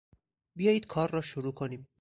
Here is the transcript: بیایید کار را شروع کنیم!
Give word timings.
بیایید 0.55 0.85
کار 0.87 1.09
را 1.11 1.21
شروع 1.21 1.53
کنیم! 1.53 1.87